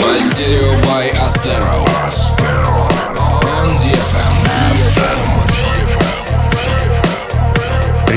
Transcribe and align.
Мастерио 0.00 0.80
by 0.80 1.12
Astero. 1.20 1.84
On 3.44 3.76
DFM. 3.76 5.73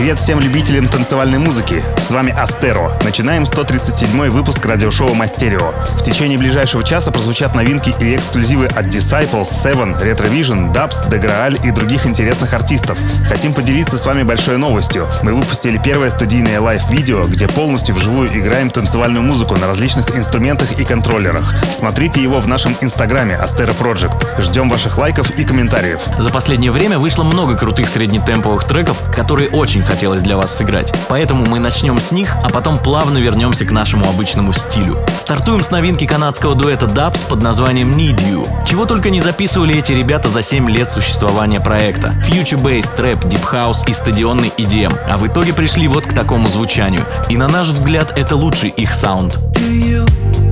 Привет 0.08 0.20
всем 0.20 0.40
любителям 0.40 0.88
танцевальной 0.88 1.36
музыки. 1.36 1.84
С 2.00 2.10
вами 2.10 2.32
Астеро. 2.32 2.92
Начинаем 3.04 3.44
137 3.44 4.30
выпуск 4.30 4.64
радиошоу 4.64 5.12
Мастерио. 5.12 5.74
В 5.98 6.02
течение 6.02 6.38
ближайшего 6.38 6.82
часа 6.82 7.10
прозвучат 7.10 7.54
новинки 7.54 7.94
и 8.00 8.16
эксклюзивы 8.16 8.68
от 8.68 8.86
Disciples, 8.86 9.50
Seven, 9.50 10.02
Retrovision, 10.02 10.72
Dubs, 10.72 11.06
Degraal 11.10 11.62
и 11.62 11.70
других 11.72 12.06
интересных 12.06 12.54
артистов. 12.54 12.98
Хотим 13.28 13.52
поделиться 13.52 13.98
с 13.98 14.06
вами 14.06 14.22
большой 14.22 14.56
новостью. 14.56 15.06
Мы 15.22 15.34
выпустили 15.34 15.76
первое 15.76 16.08
студийное 16.08 16.58
лайв-видео, 16.58 17.26
где 17.26 17.46
полностью 17.46 17.94
вживую 17.94 18.30
играем 18.30 18.70
танцевальную 18.70 19.22
музыку 19.22 19.56
на 19.56 19.66
различных 19.66 20.16
инструментах 20.16 20.72
и 20.72 20.84
контроллерах. 20.84 21.52
Смотрите 21.70 22.22
его 22.22 22.40
в 22.40 22.48
нашем 22.48 22.74
инстаграме 22.80 23.34
Astero 23.34 23.76
Project. 23.76 24.40
Ждем 24.40 24.70
ваших 24.70 24.96
лайков 24.96 25.32
и 25.32 25.44
комментариев. 25.44 26.00
За 26.16 26.30
последнее 26.30 26.72
время 26.72 26.98
вышло 26.98 27.24
много 27.24 27.58
крутых 27.58 27.90
среднетемповых 27.90 28.64
треков, 28.64 29.02
которые 29.14 29.50
очень 29.50 29.82
хотелось 29.98 30.22
для 30.22 30.36
вас 30.36 30.56
сыграть. 30.56 30.92
Поэтому 31.08 31.44
мы 31.44 31.58
начнем 31.58 31.98
с 31.98 32.12
них, 32.12 32.36
а 32.44 32.50
потом 32.50 32.78
плавно 32.78 33.18
вернемся 33.18 33.64
к 33.64 33.72
нашему 33.72 34.08
обычному 34.08 34.52
стилю. 34.52 34.96
Стартуем 35.16 35.64
с 35.64 35.72
новинки 35.72 36.06
канадского 36.06 36.54
дуэта 36.54 36.86
Dubs 36.86 37.26
под 37.26 37.42
названием 37.42 37.96
Need 37.96 38.18
You. 38.30 38.48
Чего 38.64 38.86
только 38.86 39.10
не 39.10 39.18
записывали 39.18 39.76
эти 39.76 39.90
ребята 39.90 40.28
за 40.28 40.40
7 40.40 40.70
лет 40.70 40.88
существования 40.88 41.58
проекта. 41.58 42.14
Future 42.24 42.62
Bass, 42.62 42.94
Trap, 42.96 43.24
Deep 43.24 43.52
House 43.52 43.90
и 43.90 43.92
стадионный 43.92 44.52
EDM. 44.56 44.96
А 45.08 45.16
в 45.16 45.26
итоге 45.26 45.52
пришли 45.52 45.88
вот 45.88 46.06
к 46.06 46.12
такому 46.12 46.48
звучанию. 46.48 47.04
И 47.28 47.36
на 47.36 47.48
наш 47.48 47.70
взгляд 47.70 48.16
это 48.16 48.36
лучший 48.36 48.68
их 48.68 48.94
саунд. 48.94 49.36
Do 49.54 49.68
you 49.68 50.06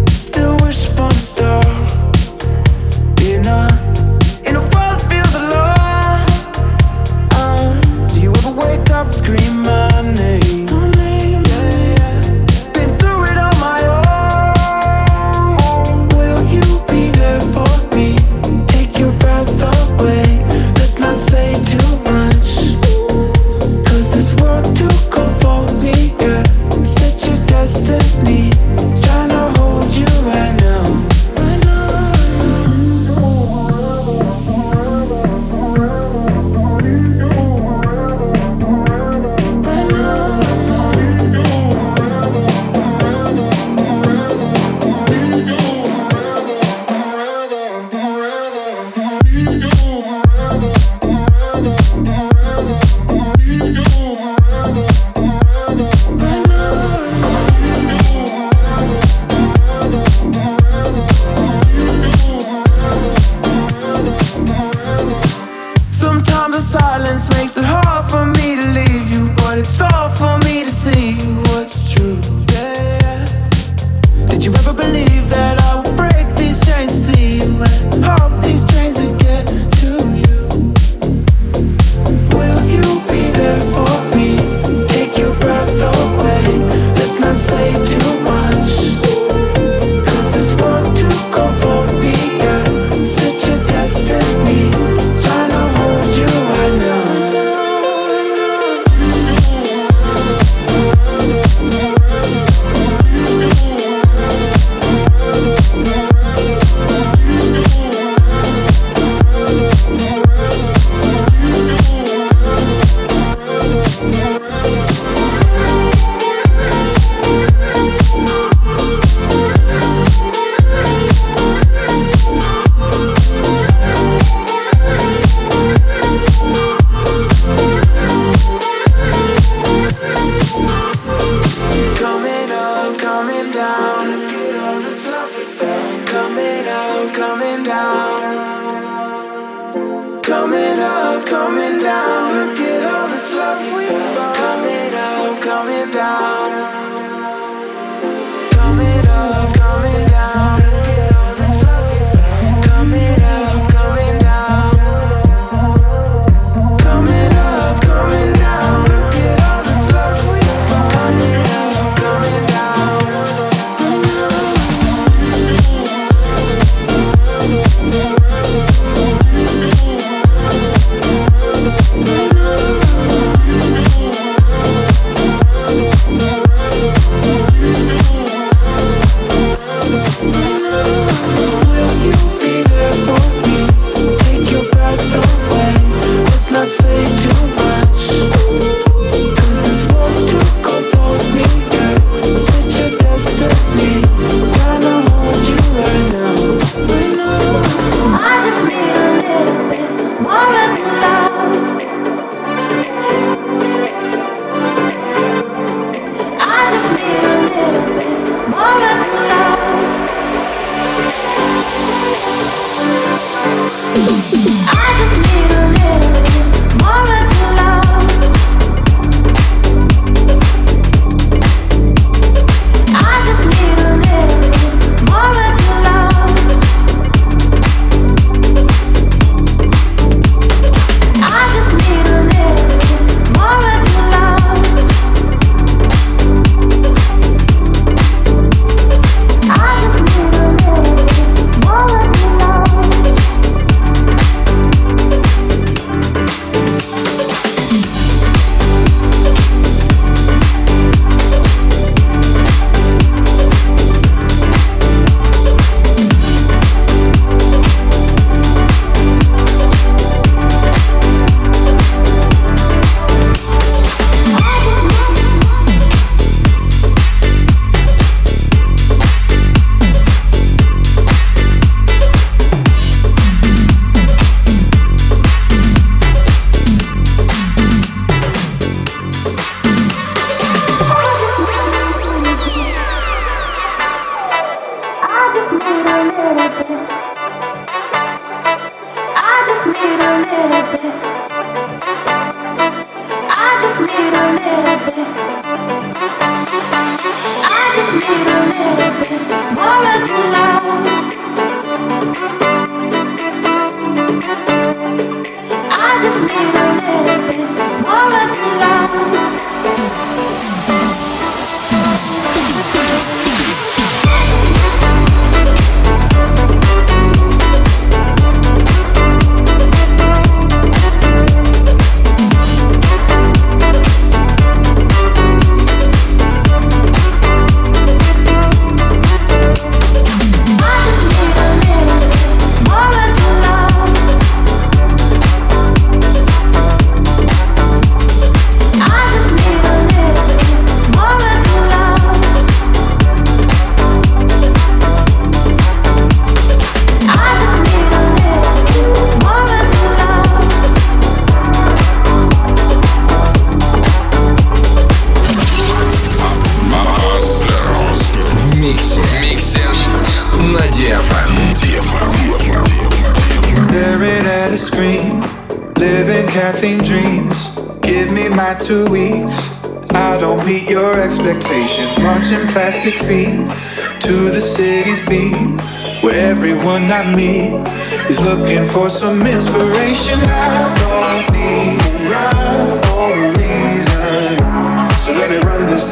still 0.08 0.58
wish 0.58 0.89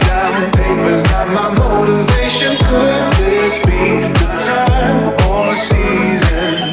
down. 0.06 0.50
Paper's 0.52 1.02
not 1.10 1.26
my 1.28 1.48
motivation. 1.58 2.56
Could 2.68 3.12
this 3.18 3.58
be 3.64 4.08
the 4.08 4.28
time 4.44 5.14
or 5.28 5.54
season? 5.54 6.72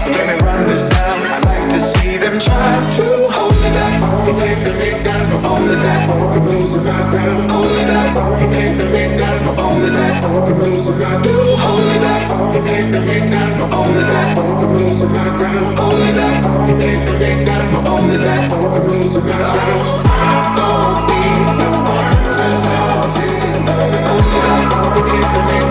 So 0.00 0.10
let 0.10 0.26
me 0.28 0.36
run 0.46 0.66
this 0.66 0.88
down. 0.88 1.26
I 1.26 1.38
like 1.40 1.68
to 1.70 1.80
see 1.80 2.16
them 2.16 2.38
try 2.38 2.72
to 2.96 3.28
hold 3.30 3.54
me 3.62 3.70
back. 3.78 3.98
You 4.26 4.34
can't 4.40 4.60
commit 4.66 5.04
that, 5.04 5.22
but 5.32 5.44
only 5.50 5.76
that. 5.76 6.10
From 6.34 6.46
losing 6.46 6.84
my 6.84 7.10
ground, 7.10 7.50
only 7.50 7.84
that. 7.84 8.10
You 8.40 8.48
can't 8.48 8.80
commit 8.80 9.18
that, 9.18 9.44
but 9.44 9.58
only 9.58 9.90
that. 9.90 10.22
From 10.24 10.58
losing 10.60 10.98
my 10.98 11.22
do, 11.22 11.34
only. 11.68 11.96
You 12.56 12.62
can't 12.64 12.92
commit 12.92 13.26
You 16.68 16.76
can't 16.78 17.08
commit 17.08 17.46
that, 17.46 17.72
but 17.72 17.86
only 17.88 18.16
that. 18.16 18.50
From 18.50 18.88
losing 18.88 19.24
my 19.24 19.38
ground, 19.38 20.06
I 20.08 20.54
won't 20.58 21.08
be. 21.08 21.55
keep 25.16 25.32
the 25.32 25.46
name. 25.46 25.65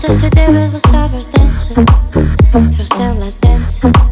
Just 0.00 0.22
today 0.22 0.46
we 0.46 0.68
were 0.70 0.78
dancing, 1.32 1.84
first 2.76 3.00
and 3.00 3.40
dancing. 3.40 4.07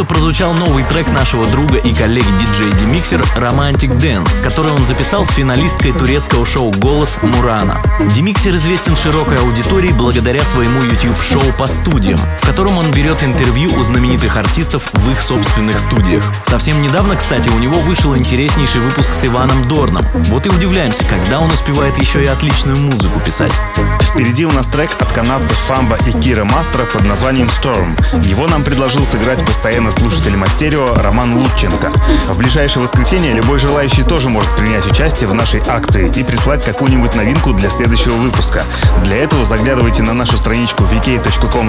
Прозвучал 0.00 0.54
новый 0.54 0.84
трек 0.84 1.10
нашего 1.12 1.44
друга 1.44 1.76
и 1.76 1.94
коллеги 1.94 2.26
диджея 2.40 2.72
Демиксер 2.72 3.20
«Romantic 3.36 3.96
Dance», 3.98 4.42
который 4.42 4.72
он 4.72 4.84
записал 4.84 5.24
с 5.24 5.30
финалисткой 5.30 5.92
турецкого 5.92 6.46
шоу 6.46 6.72
«Голос» 6.72 7.18
Мурана. 7.22 7.78
Демиксер 8.14 8.56
известен 8.56 8.96
широкой 8.96 9.38
аудитории 9.38 9.92
благодаря 9.92 10.44
своему 10.44 10.82
YouTube-шоу 10.82 11.52
по 11.58 11.66
студиям, 11.66 12.18
в 12.40 12.46
котором 12.46 12.78
он 12.78 12.90
берет 12.90 13.22
интервью 13.22 13.70
у 13.78 13.82
знаменитых 13.82 14.36
артистов 14.36 14.88
в 14.92 15.10
их 15.10 15.20
собственных 15.20 15.78
студиях. 15.78 16.24
Совсем 16.44 16.80
недавно, 16.80 17.14
кстати, 17.16 17.50
у 17.50 17.58
него 17.58 17.78
вышел 17.80 18.16
интереснейший 18.16 18.80
выпуск 18.80 19.12
с 19.12 19.24
Иваном 19.24 19.68
Дорном. 19.68 20.04
Вот 20.30 20.46
и 20.46 20.48
удивляемся, 20.48 21.04
когда 21.04 21.38
он 21.38 21.52
успевает 21.52 21.98
еще 21.98 22.22
и 22.22 22.26
отличную 22.26 22.78
музыку 22.78 23.20
писать. 23.20 23.52
Впереди 24.00 24.46
у 24.46 24.52
нас 24.52 24.66
трек 24.66 24.90
от 25.00 25.12
канадцев 25.12 25.56
Фамба 25.68 25.98
и 26.06 26.12
Кира 26.12 26.44
Мастера 26.44 26.86
под 26.86 27.04
названием 27.04 27.48
Storm. 27.48 28.26
Его 28.26 28.48
нам 28.48 28.64
предложил 28.64 29.04
сыграть 29.04 29.44
постоянно 29.44 29.90
слушатель 29.92 30.36
Мастерио 30.36 30.94
Роман 30.94 31.36
Лутченко. 31.36 31.92
В 32.28 32.38
ближайшее 32.38 32.82
воскресенье 32.82 33.32
любой 33.32 33.58
желающий 33.58 34.02
тоже 34.02 34.28
может 34.28 34.54
принять 34.56 34.86
участие 34.86 35.28
в 35.28 35.34
нашей 35.34 35.60
акции 35.60 36.10
и 36.16 36.24
прислать 36.24 36.64
какую-нибудь 36.64 37.14
новинку 37.14 37.52
для 37.52 37.70
следующего 37.70 38.14
выпуска. 38.14 38.64
Для 39.04 39.16
этого 39.18 39.44
заглядывайте 39.44 40.02
на 40.02 40.14
нашу 40.14 40.36
страничку 40.36 40.84
vk.com 40.84 41.68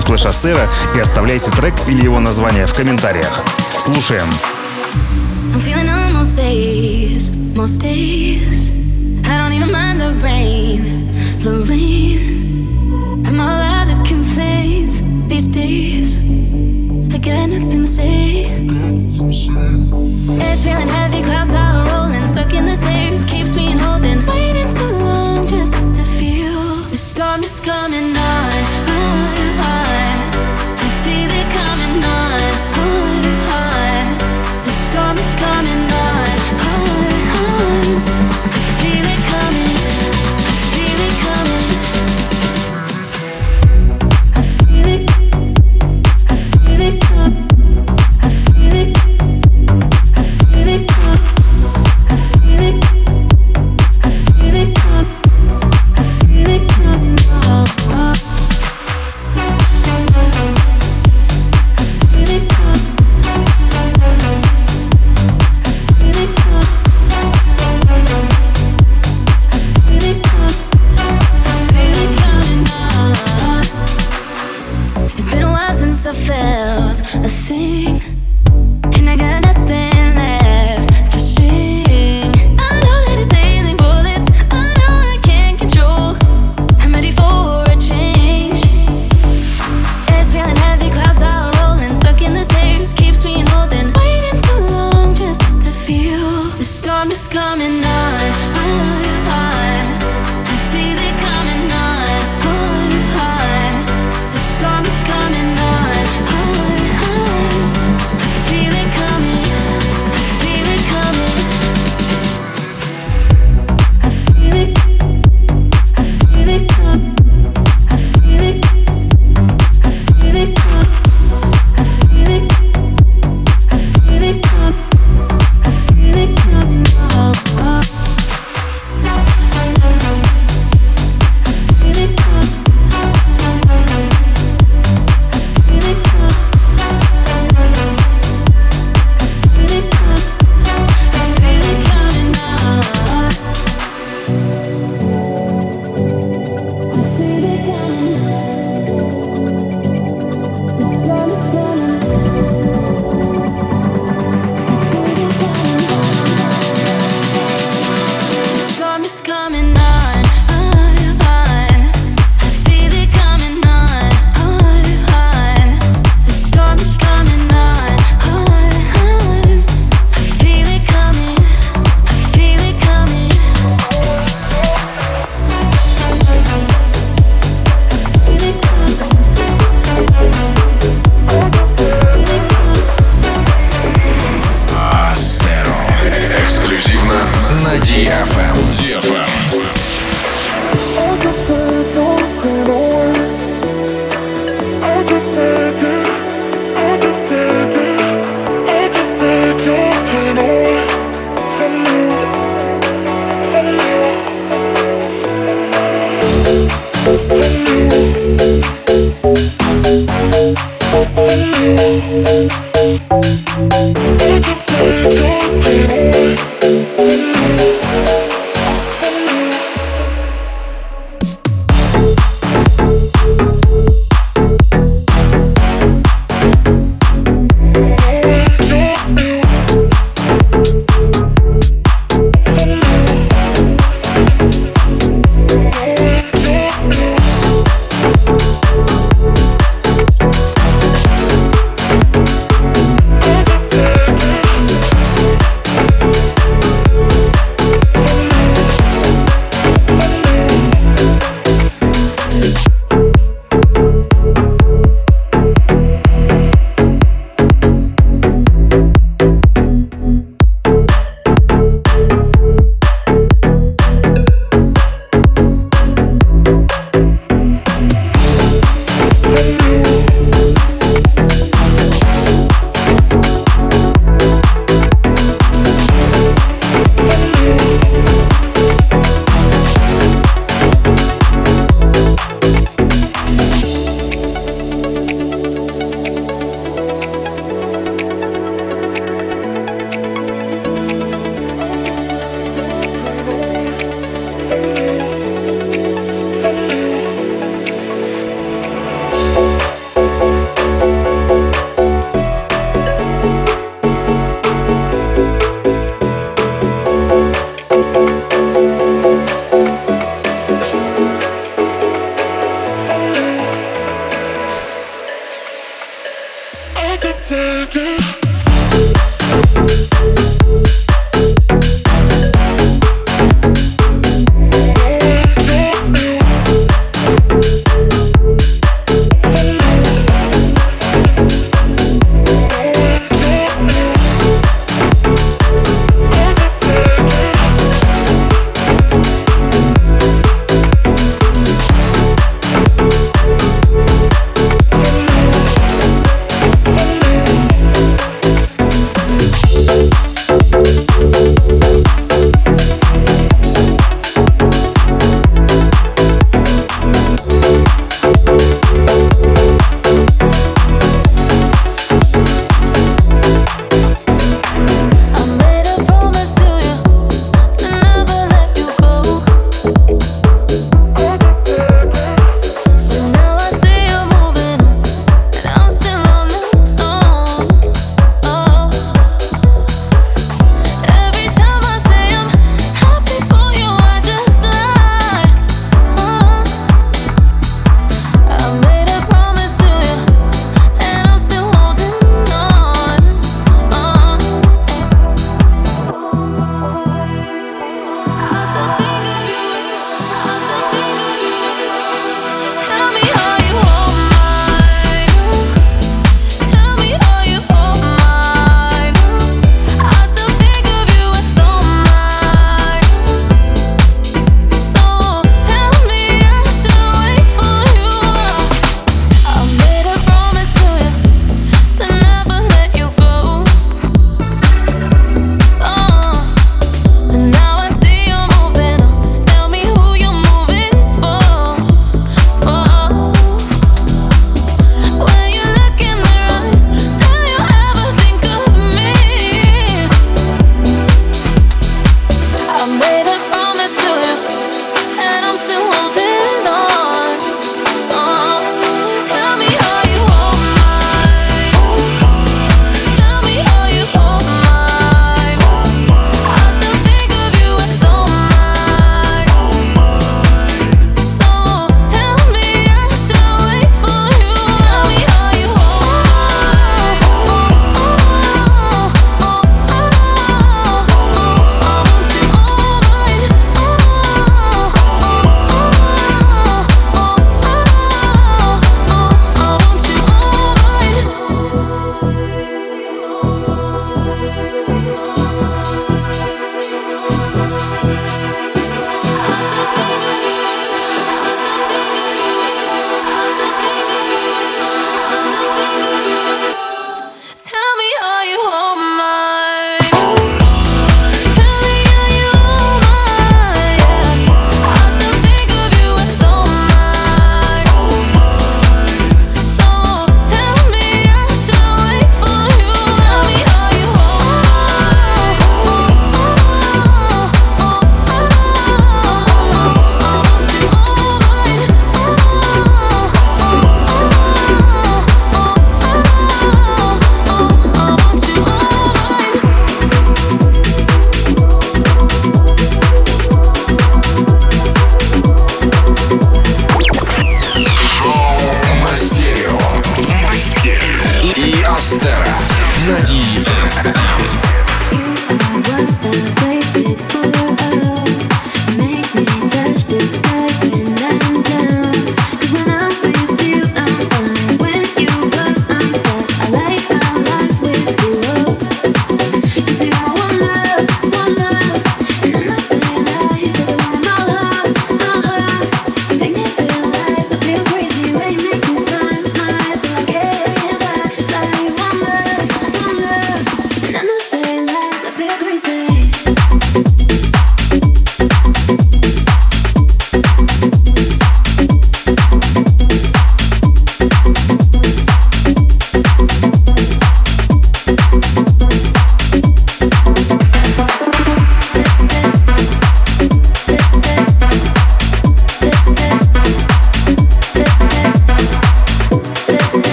и 0.96 1.00
оставляйте 1.00 1.52
трек 1.52 1.74
или 1.88 2.04
его 2.04 2.20
название 2.20 2.66
в 2.66 2.74
комментариях. 2.74 3.42
Слушаем. 3.78 4.28
I'm 5.54 5.60
feeling 5.60 5.88
on 5.88 6.14
most 6.14 6.36
days, 6.36 7.30
most 7.56 7.82
days. 7.82 8.72
I 9.28 9.38
don't 9.38 9.54
even 9.54 9.72
mind 9.72 10.02
the 10.02 10.12
rain, 10.24 11.12
the 11.40 11.64
rain. 11.70 12.23
Got 17.24 17.48
nothing 17.50 17.70
to 17.70 17.88
say. 17.88 18.46
It's 20.46 20.64
feeling 20.64 20.90
heavy, 20.90 21.22
clouds 21.24 21.54
are 21.54 21.86
rolling, 21.86 22.28
stuck 22.28 22.54
in 22.54 22.66
the 22.66 22.76
saves, 22.76 23.24
keeps 23.24 23.56
me 23.56 23.72
in 23.72 23.80
holding. 23.80 24.26
Waiting 24.26 24.74
too 24.74 24.92
long 24.98 25.48
just 25.48 25.96
to 25.96 26.04
feel 26.04 26.84
the 26.90 26.98
storm 26.98 27.44
is 27.44 27.60
coming 27.62 28.16
on, 28.18 28.83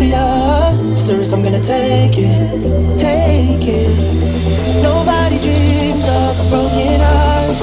for 0.00 0.06
you. 0.06 0.98
Serious, 0.98 1.32
I'm 1.32 1.42
gonna 1.42 1.62
take 1.62 2.16
it, 2.16 2.98
take 2.98 3.66
it. 3.78 4.82
Nobody 4.82 5.38
dreams 5.44 6.06
of 6.18 6.40
a 6.40 6.46
broken 6.50 7.00
heart. 7.04 7.56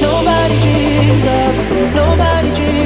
Nobody 0.00 0.56
dreams 0.60 1.26
of, 1.26 1.94
nobody 1.94 2.54
dreams. 2.54 2.81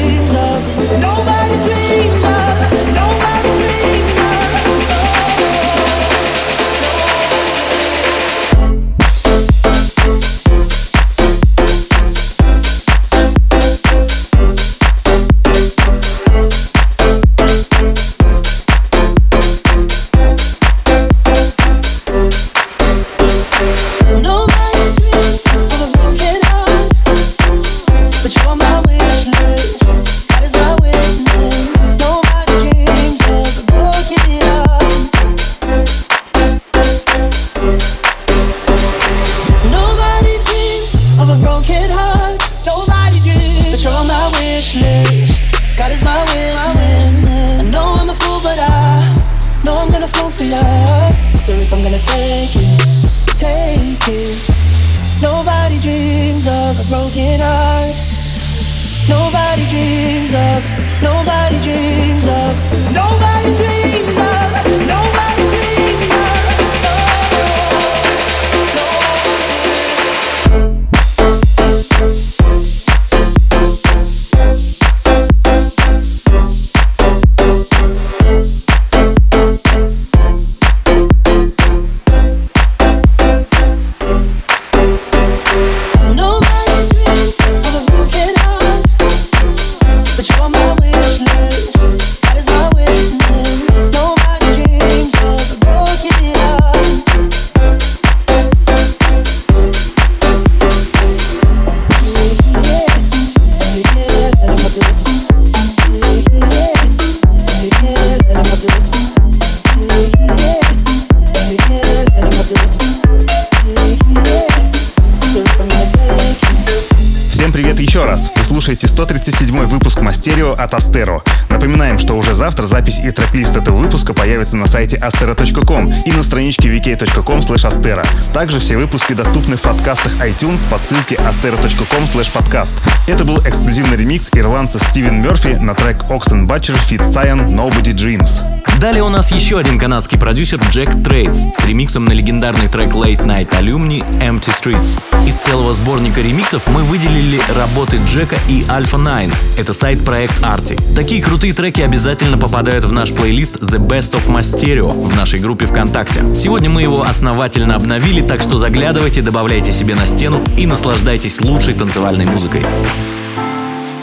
стерео 120.26 120.54
от 120.54 120.74
Астеро. 120.74 121.22
Напоминаем, 121.50 122.00
что 122.00 122.14
уже 122.14 122.34
завтра 122.34 122.64
запись 122.64 122.98
и 122.98 123.12
трек-лист 123.12 123.56
этого 123.56 123.76
выпуска 123.76 124.12
появится 124.12 124.56
на 124.56 124.66
сайте 124.66 124.96
astero.com 124.96 125.92
и 126.04 126.10
на 126.10 126.24
страничке 126.24 126.68
vk.com 126.68 127.38
astero. 127.38 128.04
Также 128.32 128.58
все 128.58 128.76
выпуски 128.76 129.12
доступны 129.12 129.54
в 129.56 129.62
подкастах 129.62 130.16
iTunes 130.16 130.68
по 130.68 130.78
ссылке 130.78 131.14
astero.com 131.14 132.02
podcast. 132.34 132.72
Это 133.06 133.24
был 133.24 133.38
эксклюзивный 133.38 133.96
ремикс 133.96 134.30
ирландца 134.32 134.80
Стивен 134.80 135.22
Мерфи 135.22 135.58
на 135.60 135.74
трек 135.74 135.98
Oxen 136.08 136.48
Butcher 136.48 136.76
Fit 136.90 137.08
Cyan 137.08 137.48
Nobody 137.48 137.94
Dreams. 137.94 138.65
Далее 138.80 139.02
у 139.02 139.08
нас 139.08 139.32
еще 139.32 139.58
один 139.58 139.78
канадский 139.78 140.18
продюсер 140.18 140.60
Джек 140.70 140.90
Трейдс 141.02 141.44
с 141.54 141.64
ремиксом 141.64 142.04
на 142.04 142.12
легендарный 142.12 142.68
трек 142.68 142.90
Late 142.90 143.24
Night 143.24 143.48
Alumni 143.58 144.04
Empty 144.20 144.52
Streets. 144.52 145.00
Из 145.26 145.34
целого 145.34 145.72
сборника 145.72 146.20
ремиксов 146.20 146.66
мы 146.66 146.82
выделили 146.82 147.40
работы 147.56 147.98
Джека 148.06 148.36
и 148.50 148.64
Alpha 148.68 148.98
9. 149.02 149.34
Это 149.56 149.72
сайт-проект 149.72 150.40
Arti. 150.40 150.78
Такие 150.94 151.22
крутые 151.22 151.54
треки 151.54 151.80
обязательно 151.80 152.36
попадают 152.36 152.84
в 152.84 152.92
наш 152.92 153.12
плейлист 153.12 153.56
The 153.56 153.78
Best 153.78 154.12
of 154.12 154.28
Masterio 154.28 154.88
в 154.88 155.16
нашей 155.16 155.40
группе 155.40 155.64
ВКонтакте. 155.64 156.34
Сегодня 156.34 156.68
мы 156.68 156.82
его 156.82 157.00
основательно 157.00 157.76
обновили, 157.76 158.20
так 158.20 158.42
что 158.42 158.58
заглядывайте, 158.58 159.22
добавляйте 159.22 159.72
себе 159.72 159.94
на 159.94 160.06
стену 160.06 160.44
и 160.58 160.66
наслаждайтесь 160.66 161.40
лучшей 161.40 161.72
танцевальной 161.72 162.26
музыкой. 162.26 162.60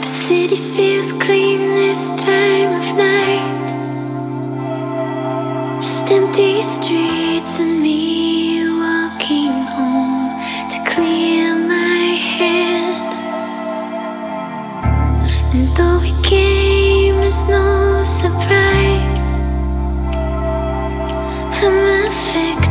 The 0.02 0.08
city 0.08 0.60
feels 0.76 1.14
clean 1.20 1.76
this 1.76 2.10
time 2.18 2.80
of 2.80 2.98
night. 2.98 3.33
Empty 6.10 6.62
streets 6.62 7.60
and 7.60 7.82
me 7.82 8.70
walking 8.70 9.52
home 9.66 10.30
to 10.70 10.78
clear 10.94 11.56
my 11.56 12.18
head. 12.38 13.14
And 15.54 15.68
though 15.76 16.00
we 16.02 16.12
came 16.22 17.16
as 17.16 17.46
no 17.48 18.04
surprise, 18.04 19.40
I'm 21.64 22.06
affected 22.06 22.63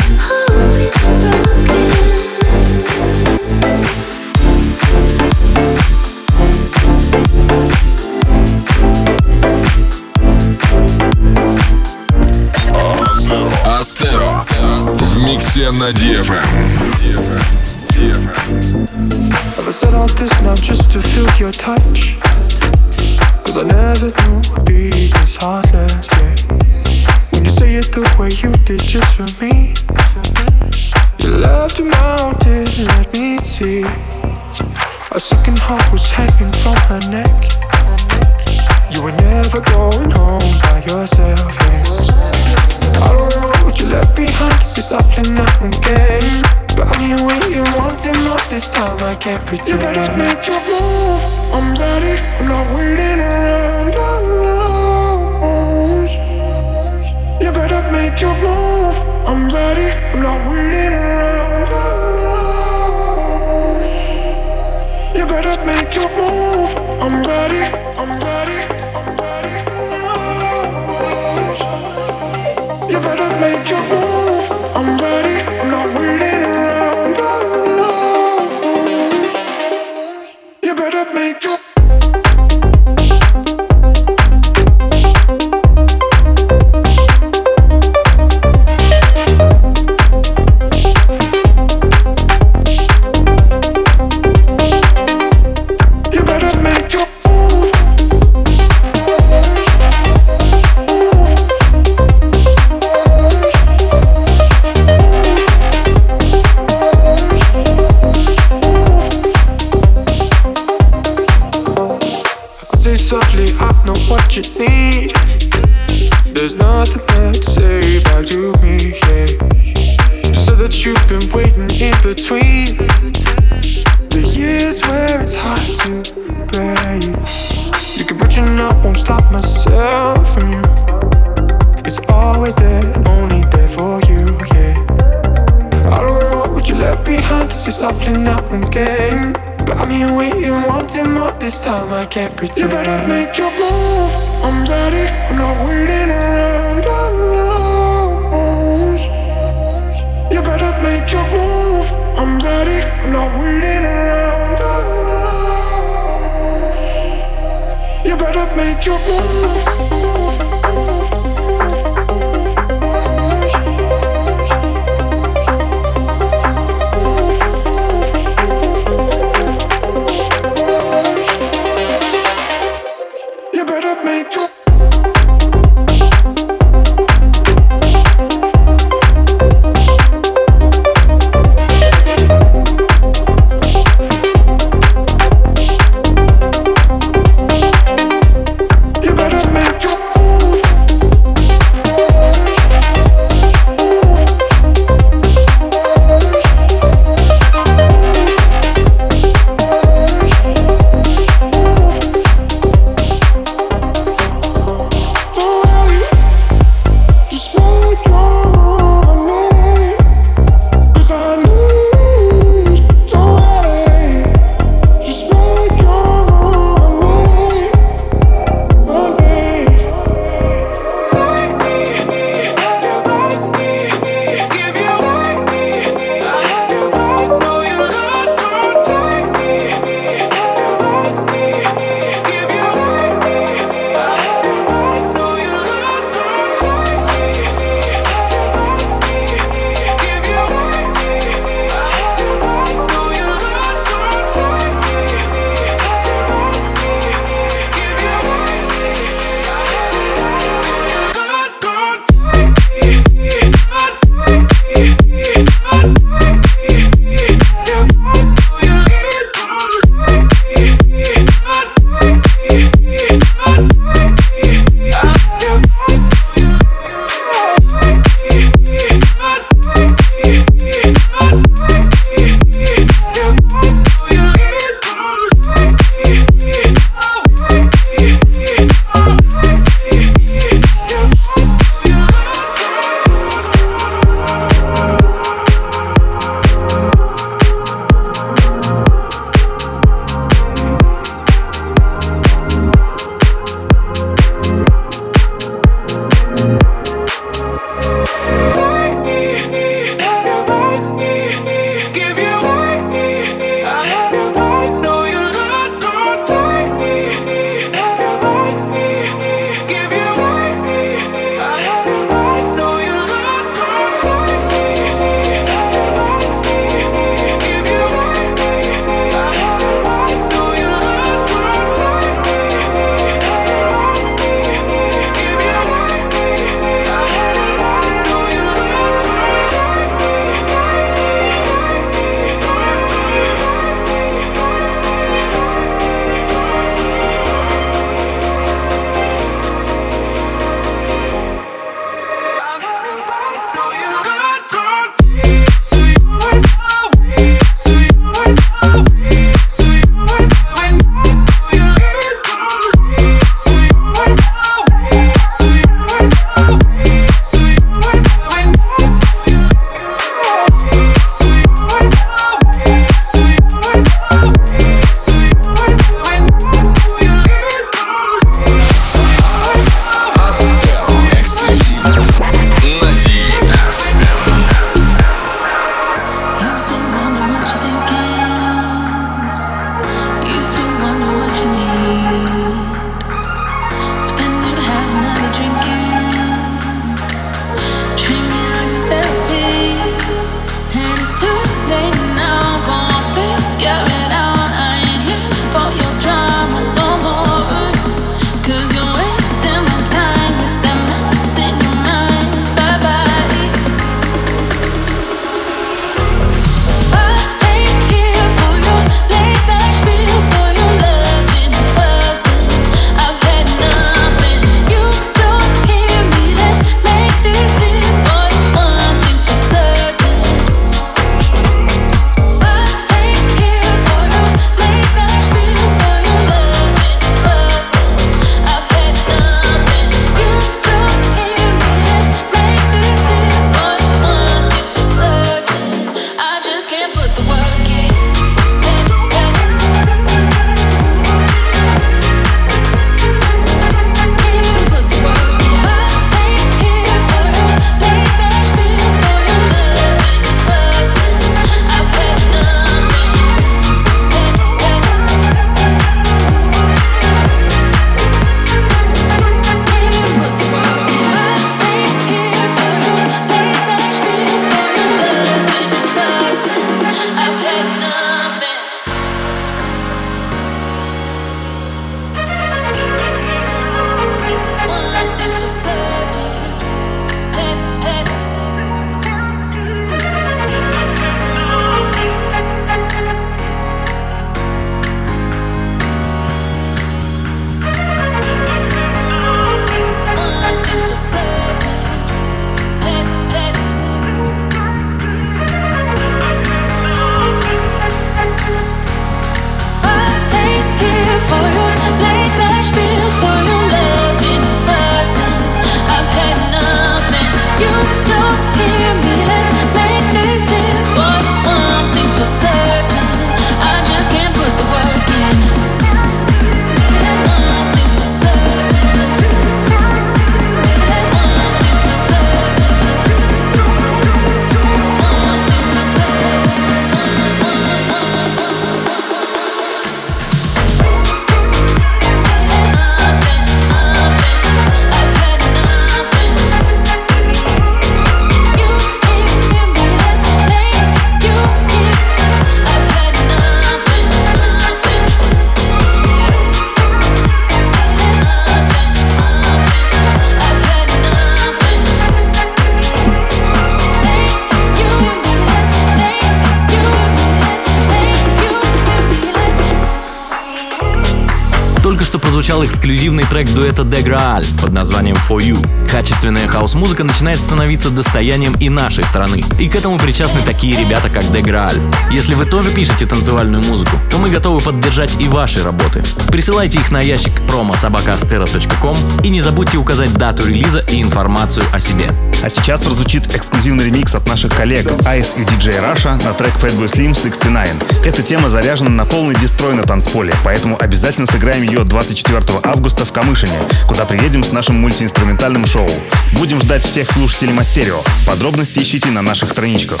эксклюзивный 562.64 563.24
трек 563.24 563.48
дуэта 563.50 563.82
Graal 563.82 564.44
под 564.60 564.72
названием 564.72 565.16
For 565.28 565.38
You. 565.38 565.64
Качественная 565.90 566.48
хаос-музыка 566.48 567.04
начинает 567.04 567.38
становиться 567.38 567.90
достоянием 567.90 568.54
и 568.54 568.68
нашей 568.68 569.04
страны. 569.04 569.44
И 569.58 569.68
к 569.68 569.76
этому 569.76 569.98
причастны 569.98 570.40
такие 570.40 570.76
ребята, 570.76 571.08
как 571.10 571.24
Graal. 571.24 571.78
Если 572.10 572.34
вы 572.34 572.46
тоже 572.46 572.70
пишете 572.70 573.06
танцевальную 573.06 573.62
музыку, 573.62 573.96
то 574.10 574.18
мы 574.18 574.30
готовы 574.30 574.60
поддержать 574.60 575.20
и 575.20 575.28
ваши 575.28 575.62
работы. 575.62 576.02
Присылайте 576.28 576.78
их 576.78 576.90
на 576.90 577.00
ящик 577.00 577.32
promo.sobakastera.com 577.48 578.96
и 579.22 579.28
не 579.28 579.40
забудьте 579.40 579.76
указать 579.76 580.14
дату 580.14 580.46
релиза 580.46 580.84
и 580.90 581.02
информацию 581.02 581.66
о 581.72 581.80
себе. 581.80 582.10
А 582.42 582.48
сейчас 582.48 582.82
прозвучит 582.82 583.34
эксклюзивный 583.34 583.84
ремикс 583.84 584.14
от 584.14 584.26
наших 584.26 584.54
коллег 584.54 584.86
Ice 584.86 585.36
и 585.36 585.42
DJ 585.42 585.82
Russia 585.82 586.22
на 586.24 586.32
трек 586.32 586.54
Fatboy 586.54 586.86
Slim 586.86 587.14
69. 587.14 588.06
Эта 588.06 588.22
тема 588.22 588.48
заряжена 588.48 588.90
на 588.90 589.04
полный 589.04 589.34
дестрой 589.34 589.74
на 589.74 589.82
танцполе, 589.82 590.34
поэтому 590.44 590.76
обязательно 590.80 591.26
сыграем 591.26 591.62
ее 591.62 591.84
24 591.84 592.53
августа 592.62 593.04
в 593.04 593.12
Камышине, 593.12 593.58
куда 593.86 594.04
приедем 594.04 594.42
с 594.44 594.52
нашим 594.52 594.76
мультиинструментальным 594.76 595.66
шоу. 595.66 595.88
Будем 596.32 596.60
ждать 596.60 596.84
всех 596.84 597.10
слушателей 597.10 597.52
Мастерио. 597.52 598.00
Подробности 598.26 598.80
ищите 598.80 599.08
на 599.08 599.22
наших 599.22 599.50
страничках. 599.50 600.00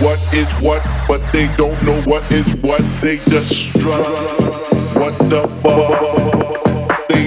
What 0.00 0.18
is 0.32 0.48
what, 0.60 0.82
but 1.08 1.20
they 1.32 1.48
don't 1.56 1.78
know 1.82 2.02
what 2.04 2.22
is 2.30 2.46
what. 2.62 2.82
They 3.02 3.20
just 3.28 3.52
strut. 3.52 4.06
What 4.94 5.16
the 5.28 5.48
fuck? 5.62 6.60
They 7.08 7.26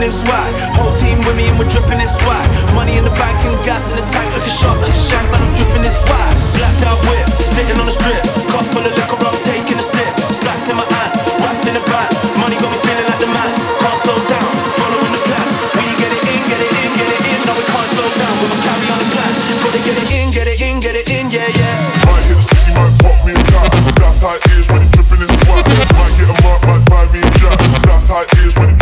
dripping 0.00 0.08
in 0.08 0.10
swag. 0.10 0.52
Whole 0.76 0.96
team 0.96 1.18
with 1.28 1.36
me 1.36 1.48
and 1.48 1.58
we're 1.58 1.68
dripping 1.68 2.00
in 2.00 2.08
swag. 2.08 2.46
Money 2.74 2.96
in 2.96 3.04
the 3.04 3.12
bank 3.20 3.36
and 3.44 3.56
gas 3.64 3.92
in 3.92 3.96
the 4.00 4.06
tank. 4.08 4.32
like 4.32 4.46
a 4.46 4.50
shark, 4.50 4.80
get 4.80 4.96
shank, 4.96 5.28
man, 5.30 5.42
I'm 5.44 5.52
dripping 5.54 5.84
in 5.84 5.92
swag. 5.92 6.34
Blacked 6.56 6.84
out 6.88 6.98
whip, 7.08 7.26
sitting 7.44 7.76
on 7.76 7.86
a 7.86 7.92
strip. 7.92 8.24
Cup 8.48 8.64
full 8.72 8.84
of 8.84 8.92
liquor, 8.96 9.20
I'm 9.20 9.36
taking 9.44 9.76
a 9.76 9.84
sip. 9.84 10.08
Stacks 10.32 10.68
in 10.68 10.76
my 10.76 10.86
hand, 10.88 11.12
wrapped 11.44 11.66
in 11.68 11.76
a 11.76 11.84
bag. 11.84 12.10
Money 12.40 12.56
got 12.56 12.72
me 12.72 12.80
feeling 12.80 13.06
like 13.06 13.20
the 13.20 13.28
man. 13.28 13.52
Can't 13.80 13.98
slow 14.00 14.16
down, 14.16 14.48
following 14.80 15.12
the 15.12 15.22
plan. 15.28 15.46
We 15.76 15.84
get 16.00 16.12
it 16.16 16.22
in, 16.32 16.40
get 16.48 16.60
it 16.64 16.72
in, 16.80 16.90
get 16.96 17.10
it 17.12 17.20
in. 17.20 17.38
No, 17.44 17.52
we 17.52 17.64
can't 17.68 17.88
slow 17.92 18.08
down, 18.16 18.34
we'll 18.40 18.56
carry 18.64 18.86
on 18.88 18.98
the 19.04 19.08
plan. 19.12 19.32
Gotta 19.60 19.80
get 19.84 19.96
it 20.00 20.08
in, 20.16 20.26
get 20.32 20.46
it 20.48 20.60
in, 20.64 20.76
get 20.80 20.94
it 20.96 21.06
in, 21.12 21.24
yeah, 21.28 21.60
yeah. 21.60 22.08
Might 22.08 22.24
hit 22.24 22.40
the 22.40 22.46
city, 22.48 22.72
might 22.72 22.94
pop 23.04 23.16
me 23.26 23.36
a 23.36 23.42
tap. 23.52 23.68
That's 24.00 24.24
how 24.24 24.32
it 24.32 24.48
is 24.56 24.64
when 24.72 24.80
you're 24.80 24.94
dripping 24.96 25.22
in 25.28 25.30
swag. 25.44 25.60
Might 25.68 26.14
get 26.16 26.32
a 26.32 26.36
mark, 26.40 26.60
might 26.64 26.84
buy 26.88 27.04
me 27.12 27.20
a 27.20 27.30
jack. 27.36 27.60
That's 27.84 28.08
how 28.08 28.24
it 28.24 28.32
is 28.40 28.56
when 28.56 28.79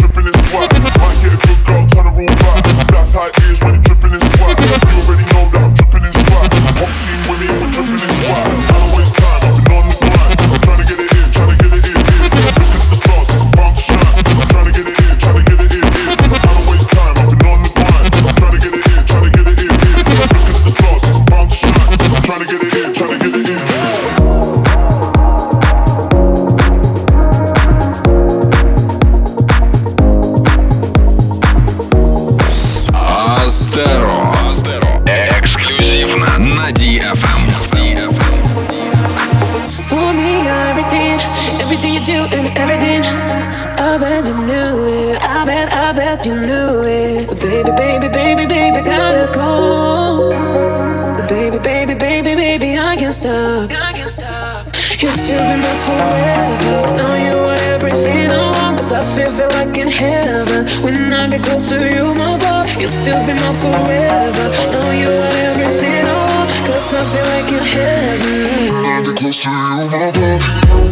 to 61.69 61.77
you, 61.95 62.15
my 62.15 62.39
boy. 62.39 62.65
You'll 62.81 62.89
still 62.89 63.21
be 63.27 63.35
mine 63.35 63.57
forever. 63.61 64.47
Know 64.73 64.91
you 64.91 65.09
are 65.09 65.37
everything 65.49 66.05
I 66.07 66.19
want, 66.29 66.51
cause 66.67 66.95
I 66.95 67.05
feel 67.13 67.27
like 67.35 67.51
you're 67.53 67.69
heaven. 67.77 68.83
Gotta 68.85 69.05
get 69.07 69.17
close 69.21 69.39
to 69.41 69.51
you, 69.51 69.91
my 69.91 70.11
boy. 70.13 70.88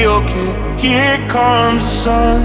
Be 0.00 0.06
okay. 0.06 0.50
Here 0.78 1.18
comes 1.28 1.82
the 1.84 1.90
sun. 2.04 2.38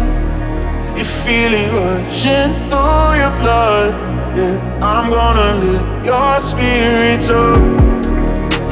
You 0.98 1.06
feel 1.06 1.54
it 1.54 1.72
rushing 1.72 2.52
through 2.70 3.12
your 3.22 3.34
blood. 3.40 3.92
Yeah, 4.38 4.84
I'm 4.94 5.10
gonna 5.10 5.50
lift 5.64 6.06
your 6.06 6.42
spirits 6.42 7.30
up. 7.30 7.58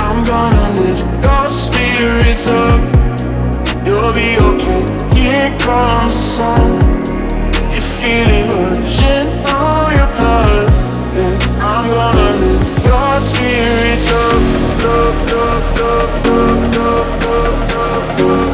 I'm 0.05 0.19
gonna 0.31 0.67
lift 0.81 1.03
your 1.25 1.45
spirits 1.49 2.47
up. 2.47 2.81
You'll 3.85 4.13
be 4.21 4.29
okay. 4.49 4.83
Here 5.15 5.51
comes 5.59 6.13
the 6.15 6.25
sun. 6.35 6.69
You 7.73 7.81
feel 7.95 8.29
it 8.39 8.45
rushing 8.51 9.27
through 9.45 9.87
your 9.99 10.09
blood. 10.17 10.67
Yeah, 11.17 11.71
I'm 11.71 11.85
gonna 11.97 12.29
lift 12.41 12.85
your 12.89 13.13
spirits 13.29 14.07
up. 14.23 14.41
Up, 14.83 15.31
up, 15.41 15.79
up, 15.89 16.27
up, 16.27 16.53
up, 16.77 17.23
up, 17.23 17.69
up, 17.75 18.19
up, 18.19 18.52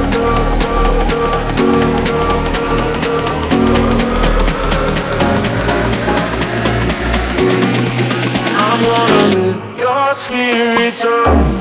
spirits 10.20 11.05
up. 11.05 11.59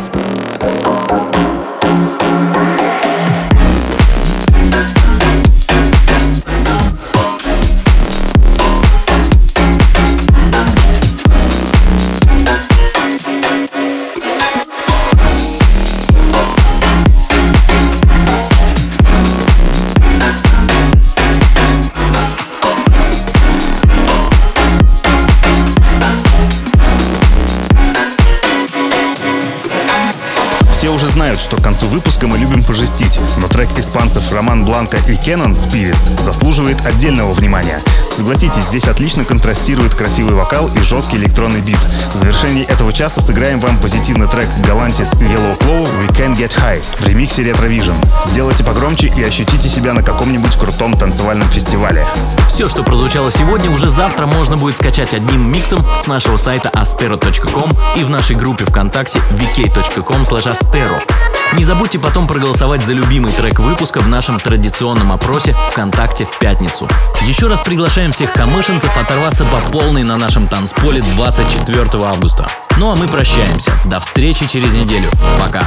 Что 31.48 31.56
к 31.56 31.62
концу 31.62 31.86
выпуска 31.86 32.26
мы 32.26 32.36
любим 32.36 32.62
пожестить, 32.62 33.18
но 33.38 33.48
трек 33.48 33.70
испанцев 33.78 34.30
Роман 34.32 34.66
Бланка 34.66 34.98
и 35.08 35.16
Кеннон 35.16 35.54
«Spirits» 35.54 36.20
заслуживает 36.20 36.84
отдельного 36.84 37.32
внимания. 37.32 37.80
Согласитесь, 38.14 38.64
здесь 38.64 38.86
отлично 38.86 39.24
контрастирует 39.24 39.94
красивый 39.94 40.34
вокал 40.34 40.68
и 40.68 40.80
жесткий 40.80 41.16
электронный 41.16 41.62
бит. 41.62 41.78
В 42.10 42.12
завершении 42.12 42.64
этого 42.64 42.92
часа 42.92 43.22
сыграем 43.22 43.60
вам 43.60 43.78
позитивный 43.78 44.28
трек 44.28 44.46
и 44.58 44.60
Yellow 44.60 45.58
Claw 45.58 45.88
«We 45.98 46.08
Can 46.08 46.36
Get 46.36 46.54
High» 46.58 46.84
в 46.98 47.08
ремиксе 47.08 47.42
Retrovision. 47.42 47.96
Сделайте 48.26 48.62
погромче 48.62 49.06
и 49.06 49.22
ощутите 49.22 49.70
себя 49.70 49.94
на 49.94 50.02
каком-нибудь 50.02 50.54
крутом 50.56 50.98
танцевальном 50.98 51.48
фестивале. 51.48 52.06
Все, 52.48 52.68
что 52.68 52.82
прозвучало 52.82 53.30
сегодня, 53.30 53.70
уже 53.70 53.88
завтра 53.88 54.26
можно 54.26 54.58
будет 54.58 54.76
скачать 54.76 55.14
одним 55.14 55.50
миксом 55.50 55.82
с 55.94 56.06
нашего 56.06 56.36
сайта 56.36 56.68
astero.com 56.68 57.70
и 57.96 58.04
в 58.04 58.10
нашей 58.10 58.36
группе 58.36 58.66
ВКонтакте 58.66 59.20
vk.com 59.30 60.22
astero. 60.22 61.37
Не 61.56 61.64
забудьте 61.64 61.98
потом 61.98 62.26
проголосовать 62.26 62.84
за 62.84 62.92
любимый 62.92 63.32
трек 63.32 63.58
выпуска 63.58 64.00
в 64.00 64.08
нашем 64.08 64.38
традиционном 64.38 65.12
опросе 65.12 65.54
ВКонтакте 65.70 66.24
в 66.26 66.38
пятницу. 66.38 66.88
Еще 67.22 67.46
раз 67.48 67.62
приглашаем 67.62 68.12
всех 68.12 68.32
камышинцев 68.32 68.96
оторваться 68.96 69.44
по 69.44 69.58
полной 69.70 70.02
на 70.02 70.16
нашем 70.16 70.46
танцполе 70.46 71.02
24 71.16 71.86
августа. 72.04 72.46
Ну 72.76 72.90
а 72.90 72.96
мы 72.96 73.08
прощаемся. 73.08 73.72
До 73.86 73.98
встречи 74.00 74.46
через 74.46 74.74
неделю. 74.74 75.10
Пока. 75.40 75.62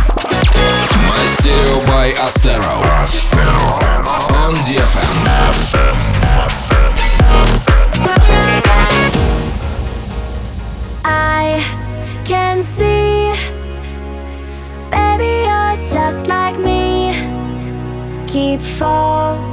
Мастерио 1.08 1.82
by 1.88 2.16
Astero. 2.16 2.82
On 4.30 4.56
DFM. 4.64 5.22
I 5.28 6.21
fall 18.82 19.51